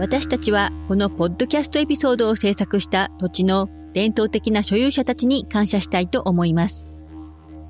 [0.00, 6.88] 私たちはこのポッドキャストエピソードを制作した土地の伝統的な所有者たちに感謝したいと思います。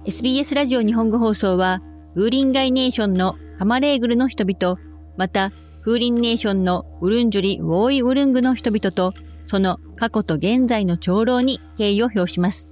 [0.04, 1.82] SBS ラジオ日本語放送は、
[2.14, 4.80] ウーリンガイネーションのハマレーグルの人々、
[5.16, 9.12] また、フーリンネーションのウルンジュリ・ウォーイ・ウルングの人々と、
[9.48, 12.70] その過去と現在の長老に敬意を表します。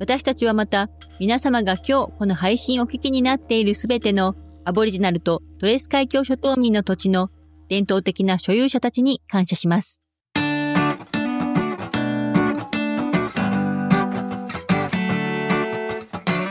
[0.00, 7.30] 私たちはまた、皆様が今日この配信をお聞きになっているすべてのアボリジナルとトレス海峡諸島民の土地の
[7.70, 10.02] 伝統的な所有者たちに感謝します。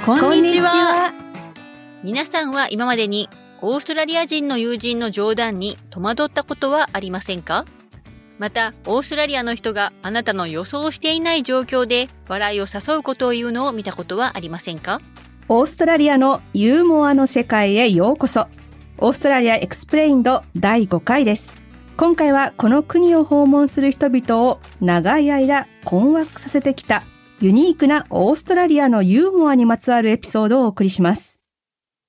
[0.05, 1.13] こんにちは。
[2.05, 3.27] 皆さんは今までに
[3.62, 7.66] オーストラリア人の友人の冗談に戸惑ったことはありませんか？
[8.38, 15.02] また、オーストラリアの人があなたの予想していない状況で笑いを誘うことを言うのを見たことはありませんか？
[15.49, 18.48] オーストラリアのユーモアの世界へようこそ。
[19.02, 21.55] オーストラリアエクスプレインド第5回です。
[21.96, 27.04] 今回はこの国を訪問する人々を長い間困惑させてきた
[27.40, 31.40] ユニークなオーストラリアのユーモアにまつわるエピソードをお送りします。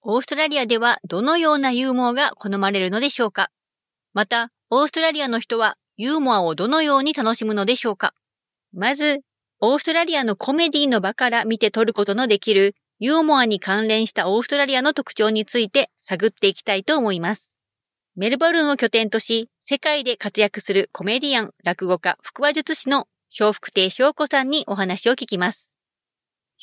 [0.03, 3.51] オーストラリアではどのようなユーモアが好まれるのでしょうか
[4.13, 8.15] また、オーストラリアの人はユーモアをどのように楽しむのでしょうか
[8.73, 9.21] まず、
[9.61, 17.51] オーストラリアのコメディの場から見て取ることのできるユーモアに関連したオーストラリアの特徴について探っていきたいと思います。
[18.15, 25.71] メルボルンを拠点とし、世界で活躍するコメディアン、落語家、腹話術師の笑福亭翔子さんにお話を聞きます。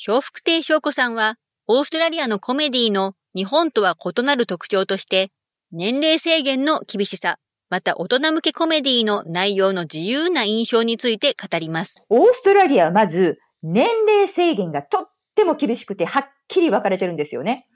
[0.06, 5.32] 笑福亭翔子さんは、オーストラリアのコメディの日本とは異なる特徴として、
[5.72, 7.40] 年齢制限の厳しさ、
[7.72, 12.04] また大人向けコメディの内容の自由な印象について語ります。
[12.10, 17.68] オーストラリアはまず、年齢制限がとっても厳しくて、はっきり分かれてるんですよね。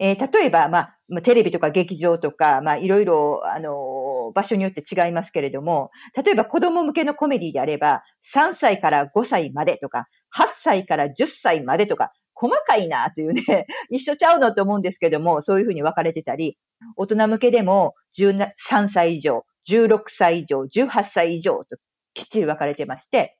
[0.00, 5.90] えー、例えば、まあ、テレビとか劇場とか、まあ、いろいろ、あの、場所によって違いますけれども、
[6.24, 8.02] 例えば子供向けのコメディであれば、
[8.34, 16.56] 3歳から5歳までとか、8歳から10歳までとか、細かいなというね、 一緒ちゃうのと思うんですけども、そういうふうに分かれてたり、
[16.96, 21.76] 大人向けでも13歳以上、16歳以上、18歳以上と
[22.14, 23.36] きっちり分かれてまして、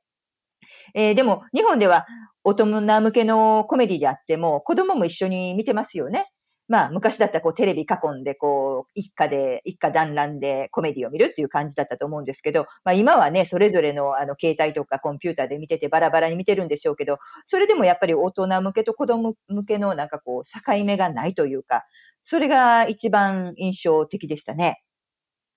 [0.94, 2.06] えー、でも日本では
[2.44, 6.30] 大人向けのコメディであっても、子供も一緒に見てますよね。
[6.68, 17.18] まあ、昔だったらこうテレビ囲んで、こう、一家で、一家団らんでコメディを見るっていう感じだったと思うんですけど、まあ今はね、それぞれのあの携帯とかコンピューターで見ててバラバラに見てるんでしょうけど、
[17.48, 21.84] それでもやっぱり大人向けと子供向けのなんかこう、境目がないというか、
[22.24, 24.80] それが一番印象的でしたね。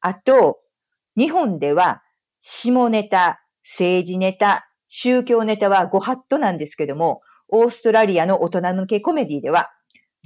[0.02, 0.60] あと、
[1.16, 2.02] 日本では、
[2.42, 9.72] 下ネタ、政治ネタ、宗教ネタはご法度なんですけども、オーストラリアの大人向けコメディでは、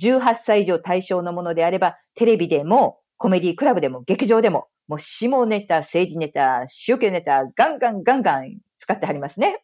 [0.02, 9.64] 18歳以上対象のものであれば、テレビでも、コメディクラブでも、劇場でも、もう下ネタ、政治ネタ、宗教ネタ、ガンガンガンガン使ってはりますね。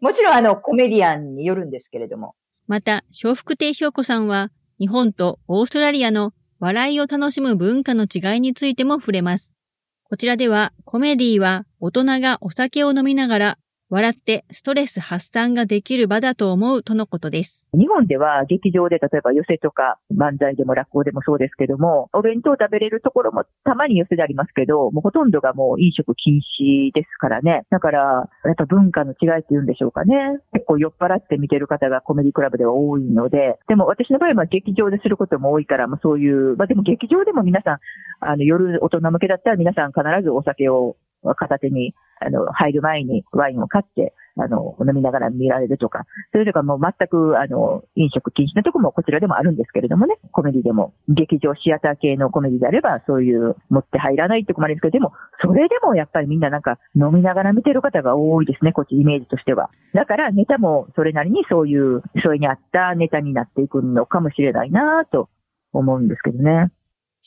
[0.00, 2.34] もちろん、あの、コメディアンによるんですけれども。
[2.66, 9.54] また、笑福亭昇子さんは、日本とオーストラリアの笑いを楽しむ文化の違いについても触れます。
[10.02, 13.58] こちらでは、コメディは大人がお酒を飲みながら
[13.92, 17.68] 笑ってストレス発散ができる場だと思うとのことです。
[17.74, 27.66] 日本では劇場で例えば寄せとか漫才でも落語でもそうですけども、お弁当食べれるところもたまに寄せでありますけど、もうほとんどがもう飲食禁止ですからね。
[27.68, 30.38] だから、やっぱ文化の違いって言うんでしょうかね。
[30.54, 37.78] 結構酔っ払って見てる方がコメディクラブでは多いので、でも私の場合は劇場ですることも多いから、まあそういう、まあでも劇場でも皆さん、
[38.20, 40.96] あの夜大人向けだったら皆さん必ずお酒を
[41.36, 55.12] 片手に、あの、入る前にワインを買って、あの、飲みながら見られるとか、それとかもう全く、あの、飲食禁止なとこもこちらでもあるんですけれどもね、コメディでも、劇場シアター系のコメディであれば、そういう持って入らないって困るんですけど、でも、
[55.44, 59.70] それでもやっぱりみんななんか飲みながら見てる方が多いですね、こっちイメージとしては。
[59.92, 65.28] だからネタもそれなりにそういう、それに合ったネタになっていくのかもしれないなと
[65.72, 66.70] 思うんですけどね。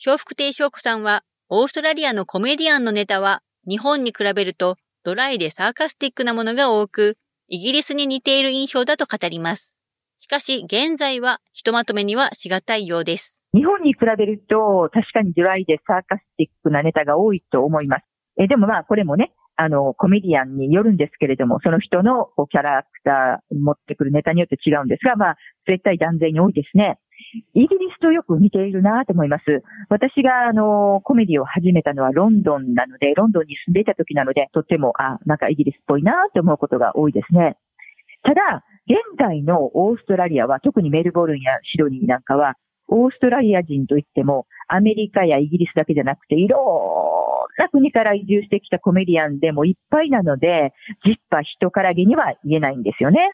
[0.04, 7.16] 笑福亭昇子さんは、オーストラリアのコメディアンのネタは日本に比べるとドライでサーカスティックなものが多く、
[7.48, 9.74] イギリスに似ている印象だと語ります。
[10.18, 13.36] しかし、現在はひとまとめにはしがたいようです。
[13.52, 18.02] 日本に比べると、確かにドライでサーカスティックなネタが多いと思います。
[18.38, 25.36] えでもまあ、これもね、あの、コメディアンによるんですけれども、その人のキャラクター持ってくるネタによって違うんですが、まあ、
[25.66, 26.98] 絶対断然に多いですね。
[27.54, 29.44] イギリスとよく似ているなと思います。
[29.88, 37.56] 私が、あの、コメディを始めたのはロンドンなので、ロンドンに住んでいた時なので、とっても、あ、なんかイギリスっぽいなと思うことが多いですね。
[38.22, 42.54] ただ、現在のオーストラリアは、特にメルボルンやシドニーなんかは、
[42.88, 46.58] オーストラリア人といっても、アメリカやイギリスだけじゃなくて、いろ
[47.58, 50.72] んな国から移住してきたコメディアンでもいっぱいなので、
[51.04, 53.32] 実は人からげには言えないんですよね。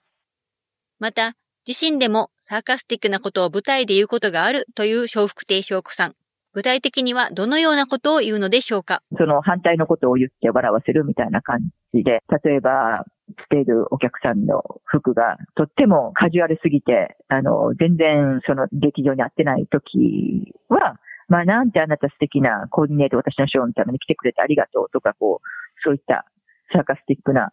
[0.99, 1.35] また、
[1.67, 6.15] 自身でもサーカスティックなことを舞台で言うことがあるという笑福亭昇子さん。
[6.55, 9.00] 具体的にはどのようなことを言うのでしょうか？
[9.17, 11.61] その反対のことを言って笑わせるみたいな感
[11.94, 13.05] じで、例えば、
[13.39, 20.99] 来ているお客さんの服がとってもカジュアルすぎて、あの、全然その劇場に合ってない時は、
[21.29, 25.47] まあなんてあなた素敵なコーディネート私のショーのために来てくれてありがとうとか、こう、
[25.85, 26.27] そういった
[26.75, 27.53] サーカスティックな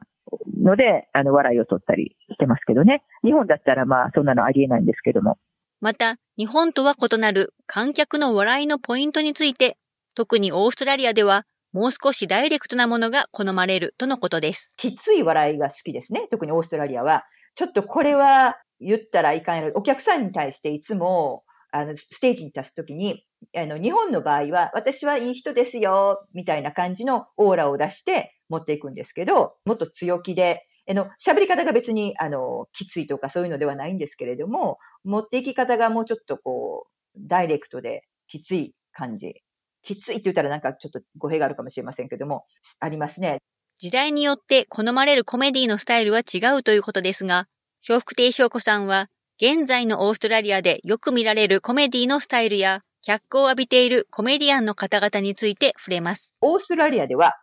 [0.62, 3.04] ので、あの、笑いを取ったりしてますけどね。
[3.24, 5.38] 日本だったらまあそんなのありえないんですけども。
[5.82, 9.78] また、日本とは異なる観客の笑いのポイントについて、
[10.16, 14.74] 特にオーストラリアではもう少しダイレクトなものが好まれるとのことです。
[14.78, 16.28] きつい笑いが好きですね。
[16.32, 17.26] 特にオーストラリアは。
[17.56, 19.74] ちょっとこれは言ったらいかんやろ。
[19.76, 23.24] お客さんに対していつも、あの、ステージに立つときに、
[23.56, 39.36] あの、日本の場合は、私はいい人ですよ、みたいな感じのオーラを出して持っていくんですけど、もっと強気で、あの、喋り方が別に、あの、きついとかそういうのではないんですけれども、持っていき方がもうちょっとこう、ダイレクトできつい感じ。
[39.84, 42.46] きついって言ったらなんかちょっと語弊があるかもしれませんけども、
[42.80, 43.40] ありますね。
[43.78, 47.48] 時代によって好まれるコメディのスタイルは違うということですが、
[47.88, 49.08] 笑福亭昇子さんは、
[49.42, 56.36] 現在のオーストラリアでよく見られるコメディのスタイルや、脚光を浴びているコメディアンの方々について触れます。
[56.42, 57.36] オーストラリアでは、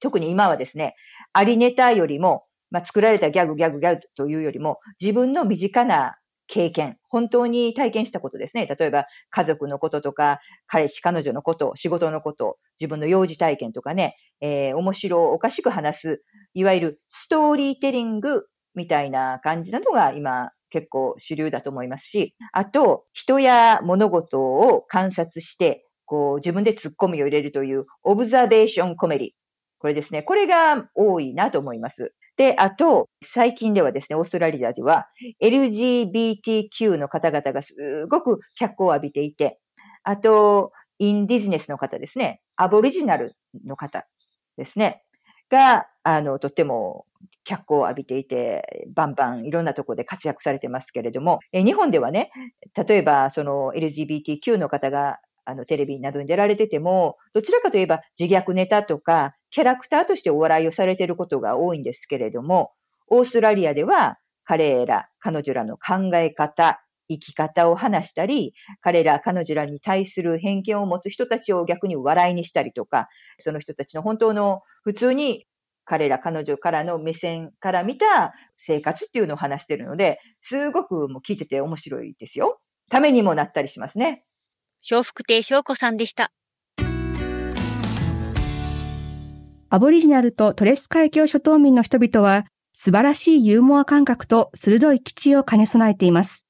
[0.00, 0.94] 特に今はですね、
[1.32, 6.16] ありネタよりも、まあ、作られたギャグ、ギャグ、ギャグというよりも、自分の身近な
[6.48, 8.66] 経験、本当に体験したことですね。
[8.66, 16.22] 例えば、家族のこととか、彼氏、彼女のこと、仕事のこと、自分の幼児体験とかね、えー、面白おかしく話す、
[16.54, 29.28] いわゆるストーリーテリングみたいな感じなのが今結構主流だと思いますし、あと、人や物事を観察して、こう自分でツッコミを入れるというオブザベーションコメディ。
[29.78, 30.22] これですね。
[30.22, 32.12] これが多いなと思います。
[32.36, 35.06] で、あと、最近ではですね、オーストラリアでは
[35.42, 39.58] LGBTQ の方々がすごく脚光を浴びていて、
[40.04, 44.06] あと、インディジネスの方ですね、アボリジナルの方
[44.56, 45.02] ですね、
[45.50, 47.06] が、あの、とっても
[47.44, 52.30] 脚光を浴びていて、バンバンいろんなところで活躍されてますけれども、え日本ではね、
[52.86, 55.18] 例えばその LGBTQ の方が
[55.48, 62.72] あの、テレビなどに出られてても、どちらかといえば自虐ネタとか、キャラクターとしてお笑いをされていることが多いんですけれども、
[63.08, 73.08] オーストラリアでは彼ら、彼女らの考え方、生き方を話したり、彼ら、彼女らに対する偏見を持つ人たちを逆に笑いにしたりとか、
[73.42, 75.46] その人たちの本当の普通に
[75.88, 78.34] 彼ら、彼女からの目線から見た
[78.66, 82.60] 生活っていうのを話しているので、すごくもう聞いてて面白いですよ。
[82.90, 84.24] ためにもなったりしますね。
[84.88, 86.30] 笑福亭昇子さんでした。
[89.70, 96.46] アボリジナルとトレス海峡諸島民の人々は素晴らしいユーモア感覚と鋭い基地を兼ね備えています。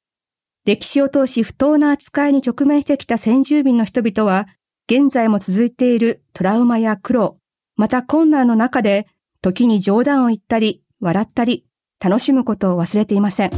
[0.64, 4.46] 歴史を通し不当な扱いに直面してきた先住民の人々は、
[4.90, 7.38] 現在も続いているトラウマや苦労、
[7.76, 9.06] また困難の中で、
[9.40, 11.64] 時に冗談を言ったり、笑ったり、
[12.00, 13.50] 楽しむことを忘れていません。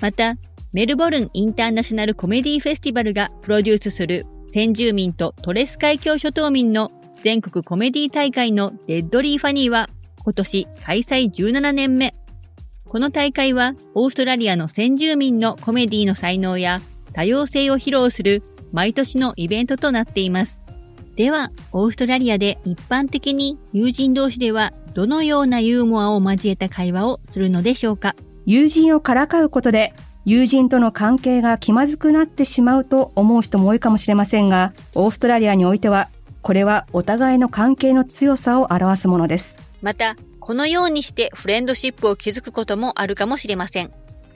[0.00, 0.36] また、
[0.74, 6.90] Melbourne International Comedy Festival がプロデュースする先住民とトレス海峡諸島民の
[7.22, 9.88] 全国コメディ大会の Deadly Funny は
[10.24, 12.14] 今年開催17年目。
[12.86, 16.80] この大会はオーストラリアの先住民のコメディの才能や
[17.12, 18.42] 多様性を披露する
[18.72, 20.63] 毎年のイベントとなっています。
[21.16, 28.16] では、オーストラリアで一般的に友人同士ではどのようなユーモアを交えた会話をするのでしょうか？
[28.46, 29.94] 友人をからかうことで
[30.24, 36.08] 友人との関係が気まずくなってしまうと思う人も多いかもしれませんが、オーストラリアにおいては、
[36.42, 39.56] これはお互いの関係の強さを表すものです。
[39.82, 43.90] また、このようにしてフレンドシップを築くこともあるかもしれません。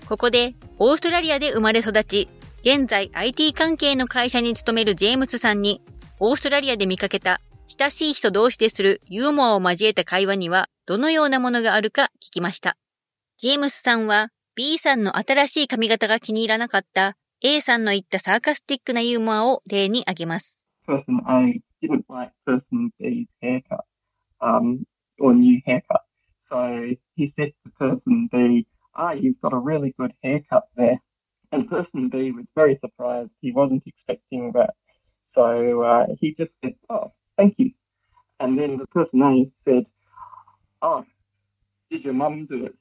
[0.07, 2.29] ここで、オーストラリアで生まれ育ち、
[2.63, 5.81] 現在 IT 関係の会社に勤めるジェームスさんに、
[6.21, 12.77] オーストラリアで見かけた親しい人同士でするユーモアを交えた会話にはどのようなものがあるか聞きました。
[13.37, 20.59] ジェームスさんは B さんの新しい髪型が気に入らなかった A さんの言ったサーカスティックなユーモアを例に挙げます。
[35.35, 37.73] So uh, he just said, oh, thank you.
[38.41, 39.87] And then the person A said,
[40.83, 41.05] oh,
[41.91, 42.75] did your mum do it?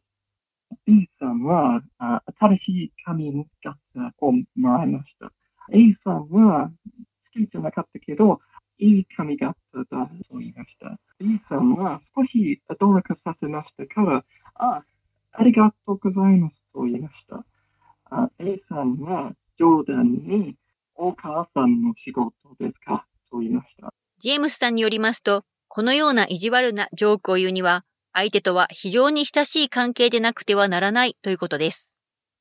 [0.87, 5.31] A さんは、あ新しい髪を使ったをもらいました。
[5.71, 6.71] A さんは、
[7.31, 8.39] スキートなかったけど、
[8.79, 10.99] いい髪型だと言いました。
[11.19, 14.23] B さんは少し努力させましたから、
[14.55, 14.83] あ、
[15.31, 17.43] ありがとうございますと言いました。
[18.09, 20.55] あ A さんは冗談に、
[20.97, 23.05] お母さんの仕事ですか？
[23.31, 23.93] と言いました。
[24.19, 31.91] ジェームスさんによりますと、このような意地悪なジョークを言うには、相手とは非常に親しい関係でなくてはならないということです。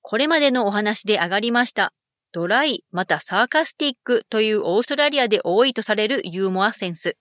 [0.01, 1.93] これまでのお話で上がりました、
[2.33, 7.17] ドライまたサーカスティックというオーストラリアで多いとされるユーモアセンス。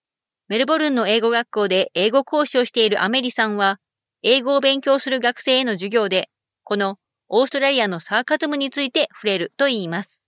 [0.47, 3.79] メルボルンの英語学校で英語講師をしているアメリさんは、
[4.23, 6.29] 英語を勉強する学生への授業で、
[6.63, 10.23] このオーストラリアのサーカズムについて触れると言います。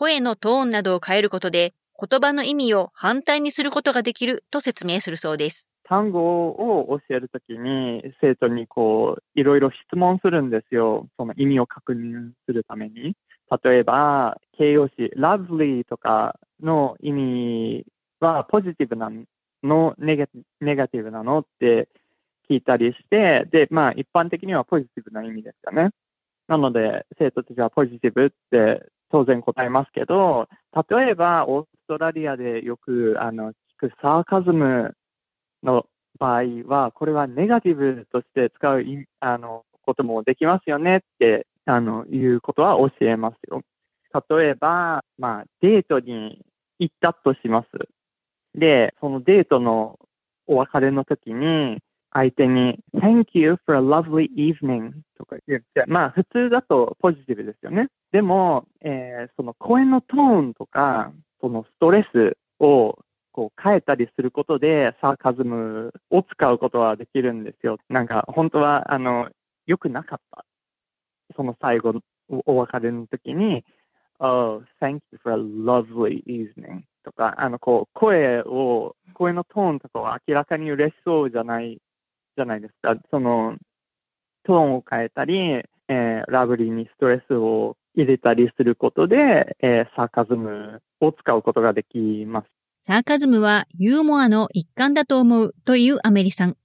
[0.00, 5.68] 声のトーンなどを変えることで、言葉の意味を反対にすることができると説明するそうです。
[5.84, 11.06] 単語を教えるときに、生徒にこう、いろいろ質問するんですよ。
[11.18, 13.14] その意味を確認するために。
[13.62, 17.86] 例えば、形容詞、lovely とかの意味
[18.20, 19.12] はポジティブな
[19.62, 20.26] の、ネガ
[20.62, 21.90] ネガティブなのって
[22.48, 25.90] 聞いたりして、で、まあ一般的にはポジティブな意味ですよね。
[26.48, 30.48] なので、生徒たちはポジティブって当然答えますけど、
[30.88, 33.54] 例えば、オーストラリアでよく、あの、聞
[33.90, 34.94] くサーカズム
[35.62, 35.86] の
[36.18, 38.84] 場合は、これはネガティブとして使う
[39.20, 43.62] あのこともできますよねってあのいうことは教えますよ。
[44.28, 46.44] 例えば、まあ、デートに
[46.78, 47.68] 行ったとします。
[48.54, 49.98] で、そのデートの
[50.46, 51.78] お別れの時に、
[52.12, 57.88] 相手に Thank you for a lovely evening とか言って、まあ普通だとポジティブですよね。
[58.12, 62.98] でも、えーその声のトーンとか、そのストレスを
[63.32, 67.78] こう変えたりすることで、サーカズムを使うことはできるんですよ。
[67.88, 69.28] なんか本当は、あの、
[69.66, 70.44] 良くなかった。
[71.36, 72.02] その最後の
[72.46, 73.64] お別れの時に、
[74.22, 81.80] Oh, thank you for a lovely evening とか、あの、こう、声を、声のトーンとかは明らかに嬉しそうじゃない、
[82.40, 82.96] じゃないですか。
[83.10, 83.58] その、
[84.44, 92.46] トーンを変えたり、えーラブリーにストレスを入れたりすることで、えーサーカズムを使うことができます。
[92.86, 96.56] サーカズムはユーモアの一環だと思うというアメリさん。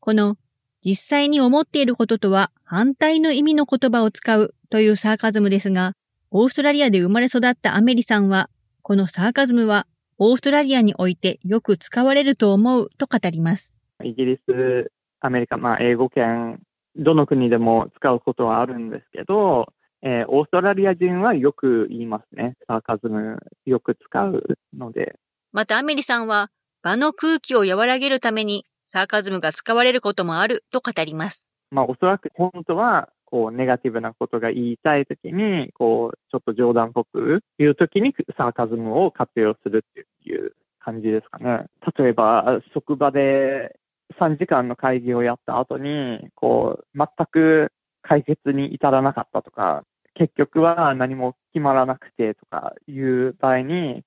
[0.00, 0.38] この
[0.82, 5.92] 実際に思っていることとは反対の意味の言葉を使うというサーカズムですが、
[6.30, 8.48] オーストラリアで生まれ育ったアメリさんは、
[8.80, 9.86] このサーカズムは
[10.16, 13.74] オーストラリアにおいてよく使われると思うと語ります。
[14.02, 16.60] イギリス、アメリカ、まあ、英語圏、
[16.96, 19.72] どの国でも使うことはあるんですけど、
[20.02, 22.56] えーオーストラリア人はよく言いますね。
[22.66, 24.42] サーカズムよく使う
[24.76, 25.16] ので。
[25.52, 26.50] またアメリさんは
[26.82, 31.48] 場の空気を和らげるためにサーカズムが使われることもあると語ります。
[31.70, 41.66] まあ、おそらく本当は、こう、ネガティブなことが言いたいときに、こう、ちょっと冗談っぽく言うときに、サーカズムを活用するっていう感じですかね。
[41.96, 43.76] 例えば、職場で
[44.18, 54.04] 3時間の会議をやった後に、こう、全く解決に至らなかったとか、結局は何も決まらなくてとかいう場合に、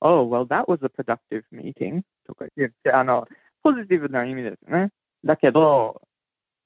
[0.00, 3.26] Oh, well, that was a productive meeting とか言って、あの、
[3.62, 4.90] ポジティブな意味ですね。
[5.24, 6.02] だけど、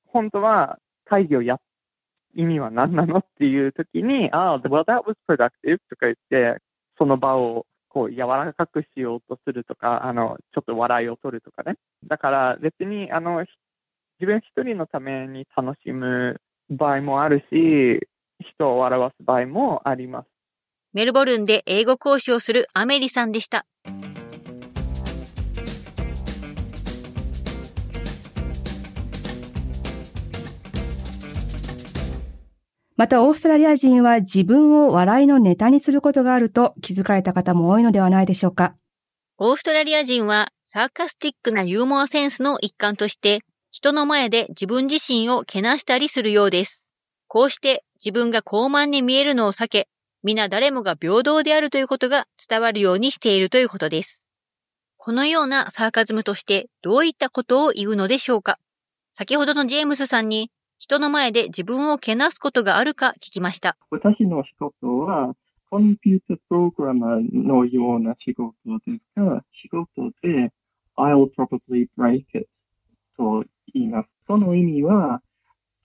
[0.06, 1.60] 本当は会議をやっ、
[2.34, 6.60] 意味は何なのっていう時に、ああ、well, that was productive とか言って、
[6.98, 11.76] その場をこう柔らかくしようとするとか、あの、ちょっと笑いを取るとかね。
[12.06, 13.44] だから別に、あの、
[14.20, 20.26] 自分一人のために楽しむ場合もあるし、人を笑わす場合もあります。
[20.92, 23.66] メルボルンで英語講師をするアメリさんでした。
[33.00, 38.76] またオーストラリア人は自分を笑いのネタにすることがあると気づかれた方も多いのではないでしょうか。
[39.38, 43.40] オーストラリア人はサーカスティックなユーモアセンスの一環として
[43.70, 46.84] 人の前で自分自身をけなしたりするようです。
[47.26, 49.88] こうして自分が高慢に見えるのを避け、
[50.22, 54.26] 皆誰もが平等であるということが伝わるようにしているということです。
[54.98, 58.58] このようなサーカズムとしてどういったことを言うのでしょうか
[59.14, 63.76] 先ほどのジェームスさんに人の前で自分をけなすことがあるか聞きました。
[63.90, 65.36] 私の仕事は、
[65.68, 68.54] コンピュータプログラマーのような仕事
[68.86, 70.50] ですが、仕事で
[70.96, 72.48] I'll probably break it
[73.18, 73.44] と
[73.74, 74.08] 言います。
[74.26, 75.20] その意味は、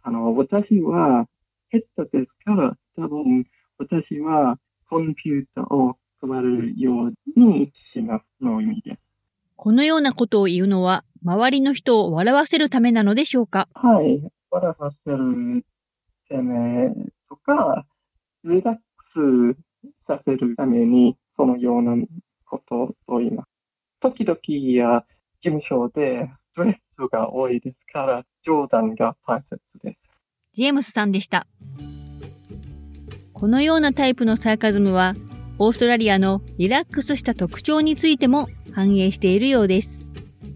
[0.01, 1.27] あの、私は
[1.73, 3.45] 下手ですから、多分
[3.77, 4.57] 私は
[4.89, 8.99] コンピュータを配るようにしますの意味です。
[9.57, 13.67] このようなことを言うのは周りの人を笑わせるためなのでしょうか？
[13.73, 14.21] はい。
[14.55, 15.65] 笑わせる
[16.29, 16.89] ため
[17.27, 17.85] とか、
[18.45, 19.59] リラックス
[20.07, 21.95] させるために、そのような
[22.45, 23.50] ことと言います。
[24.00, 24.39] 時々
[24.71, 25.03] や
[25.43, 29.97] 事務所でストレスが多いですから、冗談が大切です。
[30.53, 31.47] ジェームスさんでした。
[33.33, 35.15] このようなタイプのサーカズムは、
[35.59, 40.00] オーストラリアのリラックスした特徴についても反映しているようです。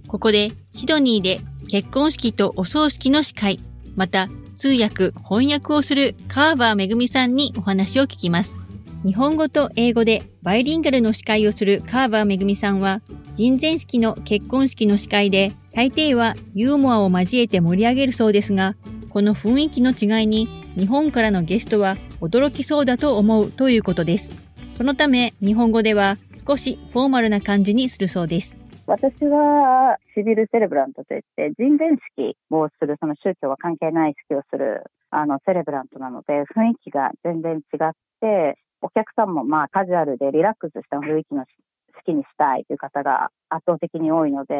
[0.07, 3.59] ここでシドニーで結婚式とお葬式の司会、
[3.99, 8.57] また通訳、翻訳をするカーバーめぐみさんにお話を聞きます。
[9.05, 13.01] 日本語と英語でバイリンガルの司会をするカーバーめぐみさんは、
[13.35, 18.77] 人前式の結婚式の司会で、大抵はユーモアを交えて盛り上げるそうですが、
[19.09, 24.31] この雰囲気の違いに日本からのゲストは驚きそうだと思うということです。
[24.75, 28.58] そのため、日本語では少しフォーマルな感じにするそうです。
[28.89, 44.55] 私はシビルセレブラントといって、人前式をする、その宗教は関係ない式をする、あの、セレブラントなので、雰囲気が全然違って、お客さんもまあカジュアルでリラックスした雰囲気の好きにしたいという方が圧倒的に多いので、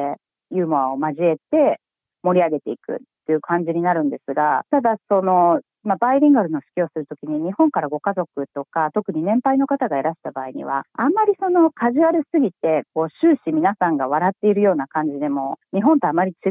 [0.52, 1.80] ユーモアを交えて
[2.22, 16.50] 盛り上げていくっていう感じになるんですが、ただその、まあ、バイリンガルの式をするときに日本からご家族とか、特に年配の方がいらした場合には、あんまりそのカジュアルすぎて、こう終始皆さんが笑っているような感じでも、日本とあまり違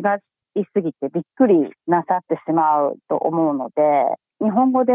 [0.61, 3.83] いすぎてびっくりなさってしまうと思うので、
[4.41, 4.95] 日本語で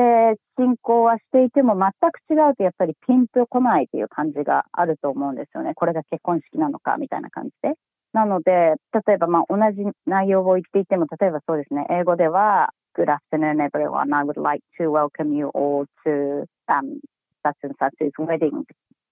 [0.57, 5.73] 進行はしていても全く違うとやっぱりピンとこないという感じがあると思うんですよね。
[5.75, 7.73] これが結婚式なのかみたいな感じで。
[8.13, 8.75] なので、
[9.07, 17.01] 例えばまあ同じ内容を言っていても、例えばそうですね、英語では Good afternoon everyone, I would like to welcome you all to、um,
[17.41, 18.63] such and such's wedding っ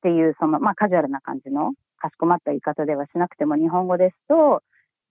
[0.03, 4.61] ていうそのまあカジュアルな感じのかしこまった言い方ではしなくても日本語ですと、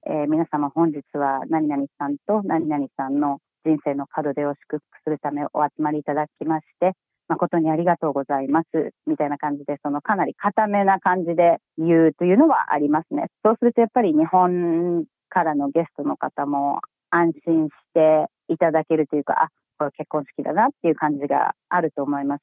[0.07, 6.93] えー、皆様本日は何々さんと何々さんの人生の門出を祝福するためお集まりいただきまして、
[7.29, 8.93] 誠にありがとうございます。
[9.07, 13.27] みたいな感じで、そのかなり固めな感じで言うというのはありますね。
[13.45, 16.81] そうするとやっぱり日本からのゲストの方も
[17.11, 22.43] 安心していただけるというか、あ、これ結婚式だなっていう感じがあると思います。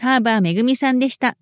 [0.00, 1.36] カーバーめぐみさんでした。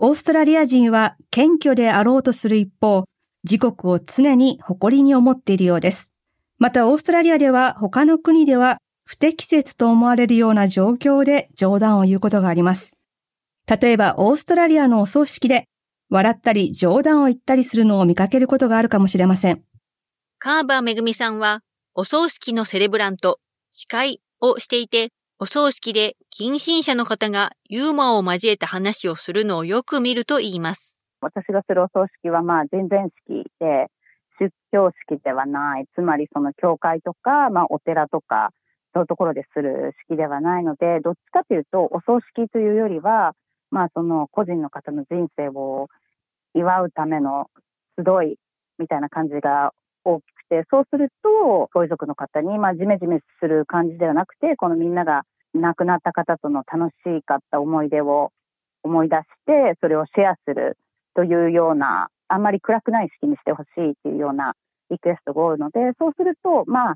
[0.00, 3.04] オーストラリア人は謙虚であろうとする一方、
[3.42, 6.12] 自国を常に誇りに思っているようです。
[6.58, 12.92] また、オーストラリアでは他の国では不適切と思われるような状況で冗談を言うことがあります。
[13.68, 15.64] 例えば、オーストラリアのお葬式で
[16.10, 19.62] 笑ったり冗談を言ったりするのを見かけることがあるかもしれません。
[20.40, 21.62] カーバーめぐみさんは、
[21.96, 23.40] お葬式のセレブラント、
[23.72, 25.08] 司会をしていて、
[25.40, 30.96] お葬式で近親者の方がユーモアを交えた話をするのをよく見ると言います。
[31.20, 33.88] 私がするお葬式は、まあ、人前式で、
[34.38, 35.86] 出教式ではない。
[35.96, 38.50] つまり、その教会とか、まあ、お寺とか、
[38.94, 43.32] そういうところでする式ではないので、どっちかというと、お葬式というよりは、
[43.72, 45.88] まあ、その個人の方の人生を
[46.54, 47.50] 祝うための
[47.98, 48.36] 集い
[48.78, 49.72] みたいな感じが
[50.14, 55.22] 大きくて、そうすると、ご遺族の方に、まあ、じめじめする感じではなくて、このみんなが
[55.54, 58.32] 亡くなった方との楽しかった思い出を
[58.82, 60.76] 思い出して、それをシェアする
[61.14, 64.54] というような、あんまり暗くない式にしてほしいというような
[64.90, 66.94] リクエストが多いので、そうすると、まあ、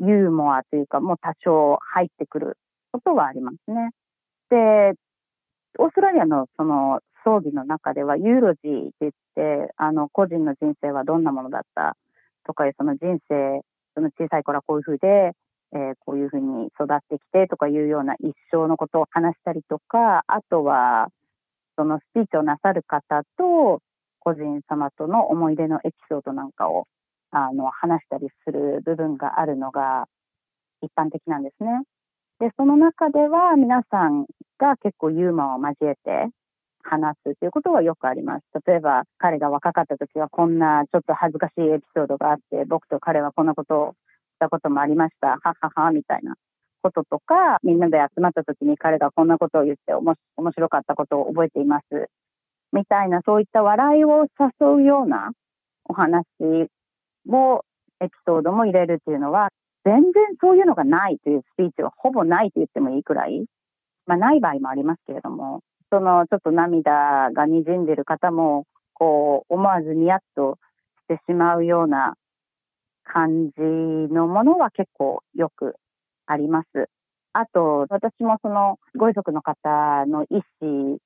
[0.00, 2.56] ユーモアというか、もう多少入ってくる
[2.92, 3.90] ことはありますね。
[4.50, 4.94] で、
[5.78, 11.96] オーストラリアのその葬儀の中では、ユーロジーって言って、あの、個人の人生はどんなものだった
[12.44, 13.60] とかいう、その人生、
[13.94, 15.32] その小さい頃はこういうふうで、
[15.72, 21.08] えー、こういうふうに育ってきてとかいうような一生のことを話したりとか、あとは、
[21.76, 23.80] そのスピーチをなさる方と、
[24.20, 26.86] 個人様との思い出のエピソードなんかを
[27.30, 30.06] あの話したりする部分があるのが
[30.80, 31.82] 一般的なんですね。
[32.40, 34.26] で、その中では皆さん
[34.58, 36.30] が結構ユーモアを交えて
[36.84, 38.44] 話すということはよくあります。
[38.66, 43.96] 例えば、彼が若かった時はこんなちょっと恥ずかしいエピソードがあって、僕と彼はこんなことをし
[44.38, 45.38] たこともありました。
[45.42, 46.34] ははは、みたいな。
[46.84, 51.84] こととか、みんなで集まった時に彼がこんなことを言っておも面白かったことを覚えています。
[52.72, 55.30] みたいな、そういった笑いを誘うような
[55.84, 56.26] お話
[57.28, 57.64] を、
[58.00, 59.48] エピソードも入れるっていうのは、
[59.84, 63.46] 全然そういうのがないというスピーチはほぼないと言ってもいいくらい、
[64.06, 65.60] まあない場合もありますけれども、
[65.94, 70.58] そのちょっと涙が滲んでる方も、こう思わずニヤッと
[71.08, 72.14] してしまうような
[73.04, 73.62] 感じ
[74.12, 75.76] のものは結構よく
[76.26, 76.88] あります。
[77.32, 80.98] あと、私もそのご遺族の方の意思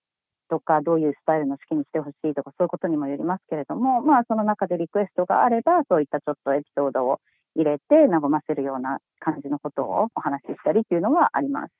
[0.48, 7.18] とか、どういうスタイルの式にしてほしいとか、そういうことにもよりますけれども、まあ、その中でリクエストがあれば、そういったちょっとエピソードを
[7.56, 11.72] 入れて、和ませるような感じのことをお話ししたりっていうのはあります。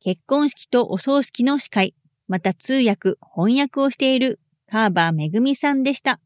[0.00, 1.94] 結婚式とお葬式の司会。
[2.28, 6.20] また通訳、翻訳をしているカーバーめぐみさんでした。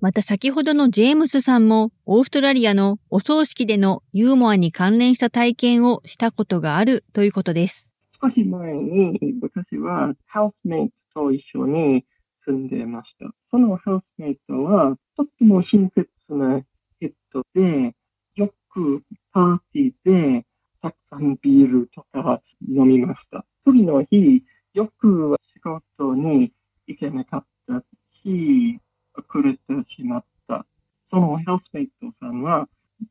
[0.00, 7.88] また先ほどのジェームスさんもオーストラリアのお葬式でのユーモアに関連した体験をしたことがあるということです。
[8.20, 12.04] 少し前に私はハウスメイトと一緒に
[12.44, 13.30] 住んでました。
[13.52, 16.60] そのハウスメイトはとっても親切な
[17.00, 17.94] 人で、
[18.34, 20.46] よくパーティーで
[20.80, 23.44] たくさんビールとか飲みました。
[23.64, 24.42] 次の日、
[24.74, 26.52] よく仕事に
[26.86, 27.84] 行けなかった
[28.24, 28.80] し、
[29.14, 29.60] 遅れて
[29.96, 30.66] しまった。
[31.10, 32.68] そのハウスメイトさんは、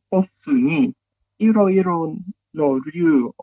[0.10, 0.94] ボスに
[1.38, 2.16] いろいろ
[2.56, 3.34] の理由を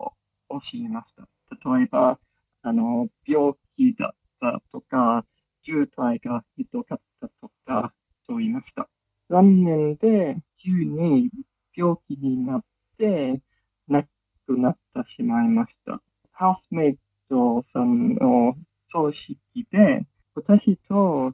[0.49, 1.29] 教えました。
[1.71, 2.19] 例えば、
[2.63, 5.25] あの、病気だったとか、
[5.65, 7.93] 渋滞がひどかったとか、
[8.27, 8.89] と言いました。
[9.31, 11.31] 残念で、急に
[11.77, 12.65] 病気になっ
[12.99, 13.41] て、
[13.87, 14.03] 亡
[14.47, 14.79] くなって
[15.17, 16.01] しまいました。
[16.33, 18.57] ハウスメイトさんの
[18.93, 19.39] 葬式
[19.71, 21.33] で、私と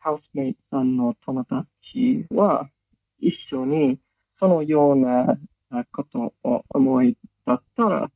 [0.00, 2.68] ハウスメイトさんの友達は
[3.20, 3.98] 一緒に
[4.38, 5.36] そのような
[5.70, 7.16] あことを思い
[7.46, 8.10] 出ったら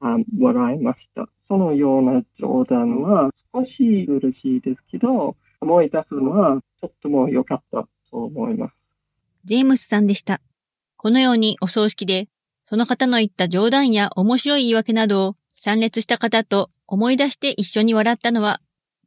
[0.00, 1.28] あ笑いました。
[1.48, 8.72] そのような冗談は少し嬉しいですけど、思い出すのはとっても良かったと思います。
[9.44, 10.40] ジェームスさんでした。
[10.96, 12.28] このようにお葬式で、
[12.66, 18.60] その方の言った冗談や面白い言い訳などを参列した方と思い出して一緒に笑ったのは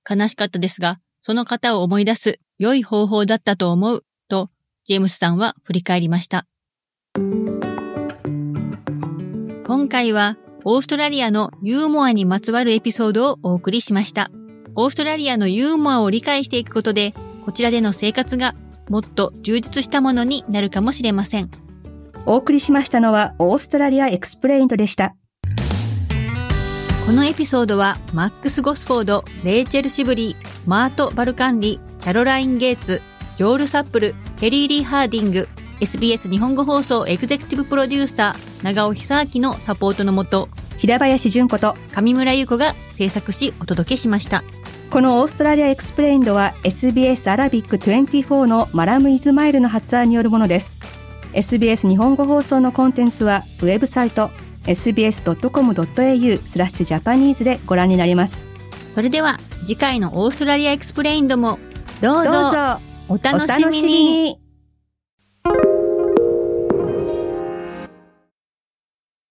[0.10, 4.50] 悲しかったですが、その方を思い出す良い方法だったと思うと、
[4.86, 6.48] ジェームスさんは振り返りました。
[9.66, 14.32] 今回はオーストラリアのユーモアにまつわるエピソードをお送りしました。
[14.76, 17.14] オーストラリアのユーモアを理解していくことで、
[17.46, 18.56] こちらでの生活が
[18.90, 21.50] もっと充実したものになるかもしれません。
[22.26, 25.16] お送りしましたのは Australia Explained でした。
[27.06, 33.02] このエピソードはマックス・ゴスフォード、レイチェル・シブリー、マート・バルカンリ、キャロライン・ゲイツ、
[33.38, 35.48] ジョール・サップル、ケリー・リー・ハーディング、
[35.82, 44.44] SBS 日本語放送エグゼクティブプロデューサー、長尾久明のサポートのもと、平林純子と上村優子が制作しお届けしました。
[44.92, 50.78] この Australia Explained は SBS Arabic24のマラム・イズマイルの発案によるものです。
[51.32, 54.32] SBS 日本語放送のコンテンツはウェブサイト
[54.64, 58.46] sbs.com.au スラッシュ japanese でご覧になります。
[58.94, 61.58] それでは次回の Australia Explained も
[62.02, 62.78] どうぞ
[63.08, 64.40] おお楽しみに